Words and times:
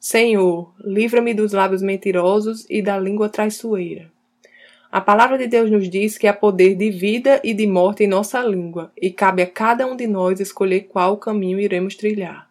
Senhor, 0.00 0.72
livra-me 0.78 1.34
dos 1.34 1.52
lábios 1.52 1.82
mentirosos 1.82 2.64
e 2.70 2.80
da 2.80 2.96
língua 2.96 3.28
traiçoeira. 3.28 4.08
A 4.92 5.00
palavra 5.00 5.36
de 5.36 5.48
Deus 5.48 5.68
nos 5.72 5.90
diz 5.90 6.16
que 6.16 6.28
há 6.28 6.32
poder 6.32 6.76
de 6.76 6.88
vida 6.88 7.40
e 7.42 7.52
de 7.52 7.66
morte 7.66 8.04
em 8.04 8.06
nossa 8.06 8.40
língua, 8.40 8.92
e 8.96 9.10
cabe 9.10 9.42
a 9.42 9.46
cada 9.46 9.84
um 9.88 9.96
de 9.96 10.06
nós 10.06 10.38
escolher 10.38 10.82
qual 10.82 11.16
caminho 11.16 11.58
iremos 11.58 11.96
trilhar. 11.96 12.48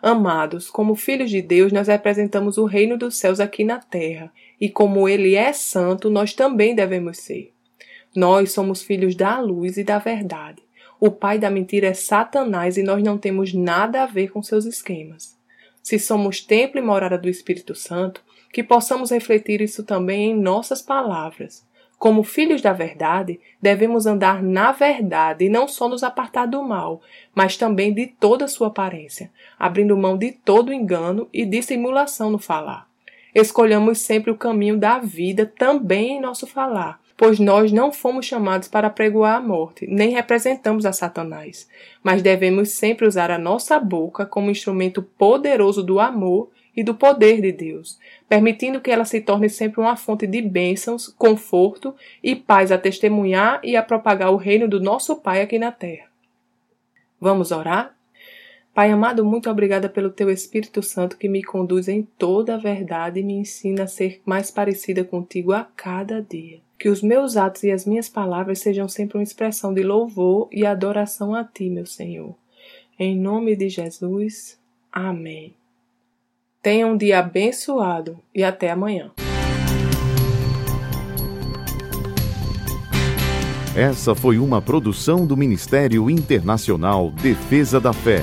Amados, 0.00 0.70
como 0.70 0.94
filhos 0.94 1.28
de 1.28 1.42
Deus, 1.42 1.72
nós 1.72 1.88
representamos 1.88 2.56
o 2.56 2.64
reino 2.64 2.96
dos 2.96 3.16
céus 3.16 3.40
aqui 3.40 3.64
na 3.64 3.80
terra, 3.80 4.32
e 4.60 4.70
como 4.70 5.08
ele 5.08 5.34
é 5.34 5.52
santo, 5.52 6.08
nós 6.08 6.34
também 6.34 6.72
devemos 6.72 7.18
ser. 7.18 7.52
Nós 8.14 8.52
somos 8.52 8.80
filhos 8.80 9.16
da 9.16 9.40
luz 9.40 9.76
e 9.76 9.82
da 9.82 9.98
verdade. 9.98 10.62
O 11.00 11.10
pai 11.10 11.36
da 11.36 11.50
mentira 11.50 11.88
é 11.88 11.94
Satanás 11.94 12.78
e 12.78 12.84
nós 12.84 13.02
não 13.02 13.18
temos 13.18 13.52
nada 13.52 14.04
a 14.04 14.06
ver 14.06 14.28
com 14.28 14.40
seus 14.40 14.64
esquemas 14.64 15.36
se 15.86 16.00
somos 16.00 16.40
templo 16.40 16.80
e 16.80 16.82
morada 16.82 17.16
do 17.16 17.28
Espírito 17.28 17.72
Santo, 17.72 18.20
que 18.52 18.60
possamos 18.60 19.12
refletir 19.12 19.60
isso 19.60 19.84
também 19.84 20.32
em 20.32 20.34
nossas 20.34 20.82
palavras. 20.82 21.64
Como 21.96 22.24
filhos 22.24 22.60
da 22.60 22.72
verdade, 22.72 23.38
devemos 23.62 24.04
andar 24.04 24.42
na 24.42 24.72
verdade 24.72 25.44
e 25.44 25.48
não 25.48 25.68
só 25.68 25.88
nos 25.88 26.02
apartar 26.02 26.46
do 26.46 26.60
mal, 26.60 27.00
mas 27.32 27.56
também 27.56 27.94
de 27.94 28.08
toda 28.08 28.48
sua 28.48 28.66
aparência, 28.66 29.30
abrindo 29.56 29.96
mão 29.96 30.18
de 30.18 30.32
todo 30.32 30.72
engano 30.72 31.28
e 31.32 31.46
dissimulação 31.46 32.30
no 32.30 32.38
falar. 32.40 32.88
Escolhamos 33.32 34.00
sempre 34.00 34.32
o 34.32 34.36
caminho 34.36 34.76
da 34.76 34.98
vida 34.98 35.46
também 35.56 36.16
em 36.16 36.20
nosso 36.20 36.48
falar, 36.48 37.00
pois 37.16 37.40
nós 37.40 37.72
não 37.72 37.90
fomos 37.90 38.26
chamados 38.26 38.68
para 38.68 38.90
pregoar 38.90 39.36
a 39.36 39.40
morte, 39.40 39.86
nem 39.86 40.10
representamos 40.10 40.84
a 40.84 40.92
Satanás, 40.92 41.68
mas 42.02 42.22
devemos 42.22 42.70
sempre 42.70 43.06
usar 43.06 43.30
a 43.30 43.38
nossa 43.38 43.80
boca 43.80 44.26
como 44.26 44.50
instrumento 44.50 45.02
poderoso 45.02 45.82
do 45.82 45.98
amor 45.98 46.50
e 46.76 46.84
do 46.84 46.94
poder 46.94 47.40
de 47.40 47.50
Deus, 47.52 47.98
permitindo 48.28 48.80
que 48.80 48.90
ela 48.90 49.06
se 49.06 49.20
torne 49.22 49.48
sempre 49.48 49.80
uma 49.80 49.96
fonte 49.96 50.26
de 50.26 50.42
bênçãos, 50.42 51.08
conforto 51.08 51.94
e 52.22 52.36
paz 52.36 52.70
a 52.70 52.76
testemunhar 52.76 53.60
e 53.64 53.76
a 53.76 53.82
propagar 53.82 54.30
o 54.30 54.36
reino 54.36 54.68
do 54.68 54.78
nosso 54.78 55.16
Pai 55.16 55.40
aqui 55.40 55.58
na 55.58 55.72
terra. 55.72 56.06
Vamos 57.18 57.50
orar? 57.50 57.95
Pai 58.76 58.90
amado, 58.90 59.24
muito 59.24 59.48
obrigada 59.48 59.88
pelo 59.88 60.10
teu 60.10 60.28
Espírito 60.28 60.82
Santo 60.82 61.16
que 61.16 61.30
me 61.30 61.42
conduz 61.42 61.88
em 61.88 62.02
toda 62.02 62.56
a 62.56 62.58
verdade 62.58 63.20
e 63.20 63.22
me 63.22 63.32
ensina 63.32 63.84
a 63.84 63.86
ser 63.86 64.20
mais 64.26 64.50
parecida 64.50 65.02
contigo 65.02 65.54
a 65.54 65.64
cada 65.64 66.20
dia. 66.20 66.60
Que 66.78 66.90
os 66.90 67.00
meus 67.00 67.38
atos 67.38 67.62
e 67.62 67.70
as 67.70 67.86
minhas 67.86 68.06
palavras 68.06 68.58
sejam 68.58 68.86
sempre 68.86 69.16
uma 69.16 69.22
expressão 69.22 69.72
de 69.72 69.82
louvor 69.82 70.50
e 70.52 70.66
adoração 70.66 71.34
a 71.34 71.42
ti, 71.42 71.70
meu 71.70 71.86
Senhor. 71.86 72.34
Em 72.98 73.18
nome 73.18 73.56
de 73.56 73.70
Jesus. 73.70 74.58
Amém. 74.92 75.54
Tenha 76.62 76.86
um 76.86 76.98
dia 76.98 77.20
abençoado 77.20 78.18
e 78.34 78.44
até 78.44 78.70
amanhã. 78.70 79.10
Essa 83.74 84.14
foi 84.14 84.36
uma 84.36 84.60
produção 84.60 85.26
do 85.26 85.34
Ministério 85.34 86.10
Internacional 86.10 87.10
Defesa 87.10 87.80
da 87.80 87.94
Fé 87.94 88.22